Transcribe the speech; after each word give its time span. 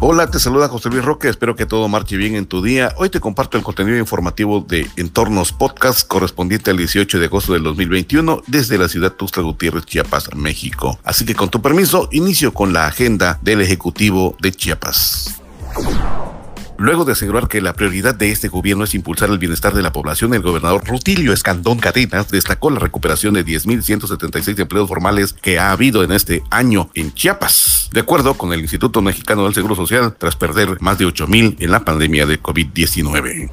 Hola, 0.00 0.30
te 0.30 0.38
saluda 0.38 0.68
José 0.68 0.90
Luis 0.90 1.04
Roque, 1.04 1.28
espero 1.28 1.56
que 1.56 1.66
todo 1.66 1.88
marche 1.88 2.16
bien 2.16 2.34
en 2.34 2.46
tu 2.46 2.62
día. 2.62 2.92
Hoy 2.96 3.08
te 3.08 3.20
comparto 3.20 3.56
el 3.56 3.62
contenido 3.62 3.96
informativo 3.96 4.60
de 4.60 4.86
Entornos 4.96 5.52
Podcast 5.52 6.06
correspondiente 6.06 6.70
al 6.70 6.76
18 6.76 7.18
de 7.18 7.26
agosto 7.26 7.52
del 7.52 7.62
2021 7.62 8.42
desde 8.46 8.76
la 8.76 8.88
ciudad 8.88 9.12
Tuxtla 9.12 9.42
Gutiérrez, 9.42 9.86
Chiapas, 9.86 10.34
México. 10.34 10.98
Así 11.04 11.24
que 11.24 11.34
con 11.34 11.48
tu 11.48 11.62
permiso, 11.62 12.08
inicio 12.12 12.52
con 12.52 12.72
la 12.72 12.86
agenda 12.86 13.38
del 13.42 13.60
Ejecutivo 13.60 14.36
de 14.40 14.52
Chiapas. 14.52 15.43
Luego 16.76 17.04
de 17.04 17.12
asegurar 17.12 17.48
que 17.48 17.60
la 17.60 17.72
prioridad 17.72 18.14
de 18.14 18.30
este 18.30 18.48
gobierno 18.48 18.84
es 18.84 18.94
impulsar 18.94 19.30
el 19.30 19.38
bienestar 19.38 19.74
de 19.74 19.82
la 19.82 19.92
población, 19.92 20.34
el 20.34 20.42
gobernador 20.42 20.84
Rutilio 20.84 21.32
Escandón 21.32 21.78
Cadenas 21.78 22.28
destacó 22.28 22.70
la 22.70 22.80
recuperación 22.80 23.34
de 23.34 23.44
10.176 23.44 24.58
empleos 24.58 24.88
formales 24.88 25.32
que 25.32 25.58
ha 25.58 25.70
habido 25.70 26.02
en 26.02 26.12
este 26.12 26.42
año 26.50 26.90
en 26.94 27.14
Chiapas, 27.14 27.90
de 27.92 28.00
acuerdo 28.00 28.34
con 28.34 28.52
el 28.52 28.60
Instituto 28.60 29.02
Mexicano 29.02 29.44
del 29.44 29.54
Seguro 29.54 29.76
Social, 29.76 30.14
tras 30.18 30.34
perder 30.34 30.80
más 30.80 30.98
de 30.98 31.06
8.000 31.06 31.56
en 31.60 31.70
la 31.70 31.84
pandemia 31.84 32.26
de 32.26 32.42
COVID-19. 32.42 33.50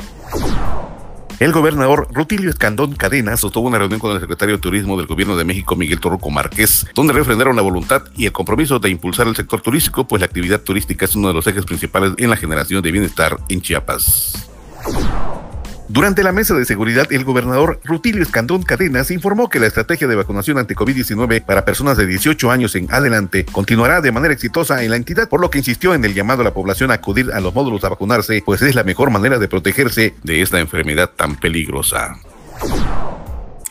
El 1.42 1.54
gobernador 1.54 2.08
Rutilio 2.12 2.52
Escandón 2.52 2.94
Cadena 2.94 3.36
sostuvo 3.36 3.68
una 3.68 3.80
reunión 3.80 4.00
con 4.00 4.12
el 4.12 4.20
secretario 4.20 4.58
de 4.58 4.62
Turismo 4.62 4.96
del 4.96 5.08
Gobierno 5.08 5.36
de 5.36 5.44
México, 5.44 5.76
Miguel 5.76 6.00
Torruco 6.00 6.30
Márquez, 6.30 6.86
donde 6.94 7.14
refrendaron 7.14 7.56
la 7.56 7.64
voluntad 7.64 8.04
y 8.16 8.28
el 8.28 8.32
compromiso 8.32 8.78
de 8.78 8.92
impulsar 8.92 9.26
el 9.26 9.36
sector 9.36 9.60
turístico, 9.60 10.08
pues 10.08 10.20
la 10.20 10.28
actividad 10.28 10.62
turística 10.62 11.06
es 11.06 11.16
uno 11.16 11.30
de 11.30 11.34
los 11.34 11.48
ejes 11.48 11.66
principales 11.66 12.14
en 12.18 12.30
la 12.30 12.38
generación 12.38 12.84
de 12.84 12.92
bienestar 12.92 13.38
en 13.50 13.60
Chiapas. 13.60 14.52
Durante 15.92 16.24
la 16.24 16.32
mesa 16.32 16.56
de 16.56 16.64
seguridad, 16.64 17.12
el 17.12 17.26
gobernador 17.26 17.82
Rutilio 17.84 18.24
Escandón 18.24 18.64
Cadenas 18.64 19.12
informó 19.12 19.50
que 19.50 19.60
la 19.60 19.68
estrategia 19.68 20.08
de 20.08 20.16
vacunación 20.16 20.58
ante 20.58 20.74
COVID-19 20.74 21.44
para 21.44 21.66
personas 21.66 21.98
de 21.98 22.08
18 22.08 22.50
años 22.50 22.76
en 22.76 22.88
adelante 22.94 23.44
continuará 23.44 24.00
de 24.00 24.14
manera 24.14 24.34
exitosa 24.34 24.86
en 24.86 24.92
la 24.92 24.96
entidad, 24.96 25.28
por 25.28 25.42
lo 25.42 25.50
que 25.50 25.58
insistió 25.58 25.94
en 25.94 26.06
el 26.06 26.14
llamado 26.14 26.44
a 26.44 26.46
la 26.46 26.54
población 26.54 26.92
a 26.92 26.94
acudir 26.94 27.34
a 27.34 27.42
los 27.42 27.54
módulos 27.54 27.84
a 27.84 27.90
vacunarse, 27.90 28.42
pues 28.46 28.62
es 28.62 28.74
la 28.74 28.86
mejor 28.86 29.10
manera 29.10 29.38
de 29.38 29.50
protegerse 29.50 30.16
de 30.24 30.42
esta 30.42 30.62
enfermedad 30.62 31.10
tan 31.10 31.36
peligrosa. 31.36 32.16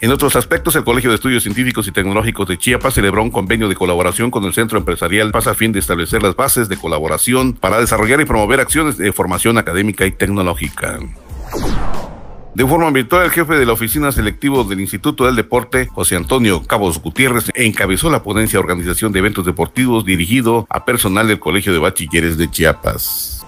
En 0.03 0.13
otros 0.13 0.37
aspectos, 0.37 0.77
el 0.77 0.85
Colegio 0.85 1.09
de 1.09 1.17
Estudios 1.17 1.43
Científicos 1.43 1.89
y 1.89 1.93
Tecnológicos 1.93 2.47
de 2.49 2.59
Chiapas 2.59 2.93
celebró 2.93 3.23
un 3.23 3.31
convenio 3.31 3.67
de 3.67 3.77
colaboración 3.77 4.31
con 4.31 4.45
el 4.45 4.53
Centro 4.53 4.77
Empresarial 4.77 5.31
Paz 5.31 5.47
a 5.47 5.55
fin 5.55 5.73
de 5.73 5.79
establecer 5.79 6.23
las 6.23 6.37
bases 6.37 6.69
de 6.69 6.77
colaboración 6.77 7.55
para 7.55 7.81
desarrollar 7.81 8.21
y 8.21 8.27
promover 8.27 8.61
acciones 8.61 8.99
de 8.99 9.11
formación 9.11 9.57
académica 9.57 10.05
y 10.05 10.11
tecnológica. 10.11 10.99
De 12.55 12.67
forma 12.67 12.91
virtual, 12.91 13.25
el 13.25 13.31
jefe 13.31 13.55
de 13.55 13.65
la 13.65 13.73
oficina 13.73 14.11
selectivo 14.11 14.65
del 14.65 14.81
Instituto 14.81 15.25
del 15.25 15.37
Deporte, 15.37 15.87
José 15.87 16.17
Antonio 16.17 16.63
Cabos 16.65 17.01
Gutiérrez, 17.01 17.53
encabezó 17.55 18.11
la 18.11 18.23
ponencia 18.23 18.59
Organización 18.59 19.13
de 19.13 19.21
Eventos 19.21 19.47
Deportivos 19.47 20.05
dirigido 20.05 20.67
a 20.69 20.85
personal 20.85 21.29
del 21.29 21.39
Colegio 21.39 21.73
de 21.73 21.79
Bachilleres 21.79 22.37
de 22.37 22.51
Chiapas 22.51 23.47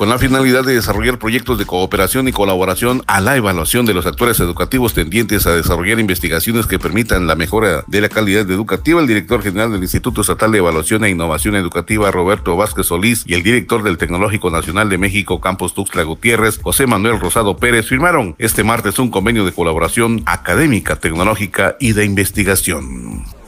con 0.00 0.08
la 0.08 0.18
finalidad 0.18 0.64
de 0.64 0.72
desarrollar 0.72 1.18
proyectos 1.18 1.58
de 1.58 1.66
cooperación 1.66 2.26
y 2.26 2.32
colaboración 2.32 3.02
a 3.06 3.20
la 3.20 3.36
evaluación 3.36 3.84
de 3.84 3.92
los 3.92 4.06
actores 4.06 4.40
educativos 4.40 4.94
tendientes 4.94 5.46
a 5.46 5.54
desarrollar 5.54 6.00
investigaciones 6.00 6.66
que 6.66 6.78
permitan 6.78 7.26
la 7.26 7.36
mejora 7.36 7.84
de 7.86 8.00
la 8.00 8.08
calidad 8.08 8.50
educativa. 8.50 8.98
El 8.98 9.06
director 9.06 9.42
general 9.42 9.72
del 9.72 9.82
Instituto 9.82 10.22
Estatal 10.22 10.52
de 10.52 10.56
Evaluación 10.56 11.04
e 11.04 11.10
Innovación 11.10 11.54
Educativa, 11.54 12.10
Roberto 12.10 12.56
Vázquez 12.56 12.86
Solís, 12.86 13.24
y 13.26 13.34
el 13.34 13.42
director 13.42 13.82
del 13.82 13.98
Tecnológico 13.98 14.48
Nacional 14.48 14.88
de 14.88 14.96
México, 14.96 15.38
Campos 15.38 15.74
Tuxtla 15.74 16.02
Gutiérrez, 16.04 16.58
José 16.62 16.86
Manuel 16.86 17.20
Rosado 17.20 17.58
Pérez, 17.58 17.86
firmaron 17.86 18.34
este 18.38 18.64
martes 18.64 18.98
un 18.98 19.10
convenio 19.10 19.44
de 19.44 19.52
colaboración 19.52 20.22
académica, 20.24 20.96
tecnológica 20.96 21.76
y 21.78 21.92
de 21.92 22.06
investigación. 22.06 23.39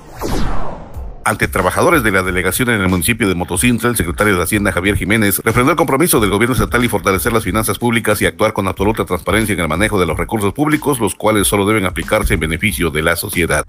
Ante 1.25 1.47
trabajadores 1.47 2.03
de 2.03 2.11
la 2.11 2.25
delegación 2.25 2.71
en 2.71 2.81
el 2.81 2.89
municipio 2.89 3.29
de 3.29 3.37
Motocintla, 3.37 3.91
el 3.91 3.97
secretario 3.97 4.37
de 4.37 4.43
Hacienda 4.43 4.73
Javier 4.73 4.97
Jiménez 4.97 5.41
refrendó 5.45 5.71
el 5.71 5.77
compromiso 5.77 6.19
del 6.19 6.31
gobierno 6.31 6.55
estatal 6.55 6.85
y 6.85 6.89
fortalecer 6.89 7.33
las 7.33 7.45
finanzas 7.45 7.79
públicas 7.79 8.21
y 8.21 8.27
actuar 8.27 8.53
con 8.53 8.67
absoluta 8.67 9.05
transparencia 9.05 9.53
en 9.53 9.61
el 9.61 9.69
manejo 9.69 10.01
de 10.01 10.07
los 10.07 10.19
recursos 10.19 10.53
públicos, 10.53 10.99
los 10.99 11.15
cuales 11.15 11.47
solo 11.47 11.65
deben 11.65 11.85
aplicarse 11.85 12.35
en 12.35 12.41
beneficio 12.41 12.91
de 12.91 13.03
la 13.03 13.15
sociedad. 13.15 13.65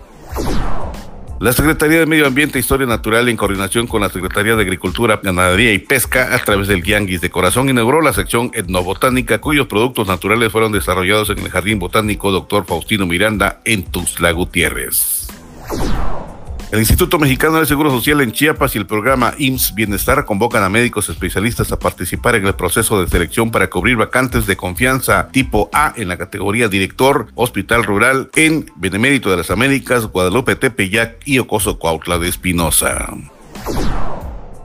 La 1.40 1.54
Secretaría 1.54 2.00
de 2.00 2.06
Medio 2.08 2.26
Ambiente 2.26 2.58
e 2.58 2.62
Historia 2.62 2.88
Natural, 2.88 3.28
en 3.30 3.38
coordinación 3.38 3.86
con 3.86 4.02
la 4.02 4.10
Secretaría 4.10 4.56
de 4.56 4.64
Agricultura, 4.64 5.20
Ganadería 5.22 5.74
y 5.74 5.80
Pesca, 5.80 6.34
a 6.34 6.40
través 6.40 6.68
del 6.68 6.82
Yanguis 6.82 7.22
de 7.22 7.30
Corazón, 7.30 7.70
inauguró 7.70 8.02
la 8.02 8.14
sección 8.14 8.50
etnobotánica, 8.54 9.40
cuyos 9.42 9.68
productos 9.68 10.08
naturales 10.08 10.52
fueron 10.52 10.72
desarrollados 10.72 11.30
en 11.30 11.40
el 11.40 11.50
Jardín 11.50 11.78
Botánico 11.80 12.32
Dr. 12.32 12.66
Faustino 12.66 13.06
Miranda 13.06 13.62
en 13.66 13.84
Tuxtla 13.84 14.32
Gutiérrez. 14.32 15.23
El 16.74 16.80
Instituto 16.80 17.20
Mexicano 17.20 17.58
del 17.58 17.68
Seguro 17.68 17.92
Social 17.92 18.22
en 18.22 18.32
Chiapas 18.32 18.74
y 18.74 18.80
el 18.80 18.88
programa 18.88 19.36
IMSS 19.38 19.76
Bienestar 19.76 20.26
convocan 20.26 20.64
a 20.64 20.70
médicos 20.70 21.08
especialistas 21.08 21.72
a 21.72 21.78
participar 21.78 22.34
en 22.34 22.48
el 22.48 22.56
proceso 22.56 23.00
de 23.00 23.08
selección 23.08 23.52
para 23.52 23.70
cubrir 23.70 23.96
vacantes 23.96 24.48
de 24.48 24.58
confianza 24.58 25.28
tipo 25.28 25.70
A 25.72 25.94
en 25.96 26.08
la 26.08 26.18
categoría 26.18 26.70
Director 26.70 27.28
Hospital 27.36 27.84
Rural 27.84 28.32
en 28.36 28.66
Benemérito 28.76 29.30
de 29.30 29.38
las 29.38 29.52
Américas, 29.52 30.08
Guadalupe 30.08 30.56
Tepeyac 30.56 31.18
y 31.26 31.38
Ocoso 31.38 31.78
Cuautla 31.78 32.18
de 32.18 32.30
Espinosa. 32.30 33.08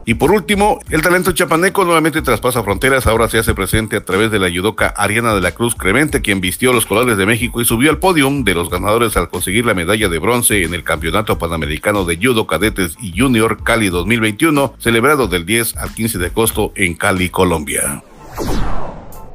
Y 0.09 0.15
por 0.15 0.31
último, 0.31 0.81
el 0.89 1.03
talento 1.03 1.33
chapaneco 1.33 1.85
nuevamente 1.85 2.23
traspasa 2.23 2.63
fronteras, 2.63 3.07
ahora 3.07 3.29
se 3.29 3.37
hace 3.37 3.53
presente 3.53 3.97
a 3.97 4.05
través 4.07 4.31
de 4.31 4.39
la 4.39 4.49
yudoca 4.49 4.87
Ariana 4.97 5.35
de 5.35 5.43
la 5.43 5.53
Cruz 5.53 5.75
Cremente, 5.75 6.23
quien 6.23 6.41
vistió 6.41 6.73
los 6.73 6.87
colores 6.87 7.19
de 7.19 7.27
México 7.27 7.61
y 7.61 7.67
subió 7.67 7.91
al 7.91 7.99
podium 7.99 8.43
de 8.43 8.55
los 8.55 8.71
ganadores 8.71 9.19
al 9.19 9.29
conseguir 9.29 9.67
la 9.67 9.75
medalla 9.75 10.09
de 10.09 10.19
bronce 10.19 10.63
en 10.63 10.73
el 10.73 10.83
Campeonato 10.83 11.37
Panamericano 11.37 12.07
de 12.07 12.17
Judo 12.17 12.47
Cadetes 12.47 12.97
y 13.03 13.21
Junior 13.21 13.63
Cali 13.63 13.91
2021, 13.91 14.77
celebrado 14.79 15.29
del 15.29 15.45
10 15.45 15.77
al 15.77 15.93
15 15.93 16.17
de 16.17 16.27
agosto 16.29 16.73
en 16.75 16.95
Cali, 16.95 17.29
Colombia. 17.29 18.03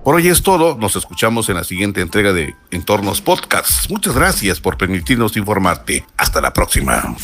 Por 0.04 0.16
hoy 0.16 0.28
es 0.28 0.42
todo, 0.42 0.76
nos 0.80 0.96
escuchamos 0.96 1.50
en 1.50 1.56
la 1.58 1.66
siguiente 1.66 2.02
entrega 2.02 2.34
de 2.34 2.56
Entornos 2.72 3.22
Podcast. 3.22 3.92
Muchas 3.92 4.16
gracias 4.16 4.60
por 4.60 4.78
permitirnos 4.78 5.38
informarte. 5.38 6.04
Hasta 6.18 6.42
la 6.42 6.52
próxima. 6.52 7.16